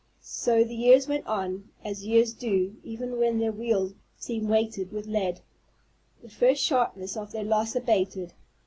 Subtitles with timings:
[0.23, 5.05] So the years went on, as years do even when their wheels seem weighted with
[5.05, 5.41] lead.
[6.23, 8.33] The first sharpness of their loss abated.